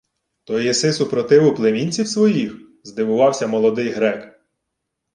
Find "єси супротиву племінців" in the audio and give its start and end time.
0.59-2.07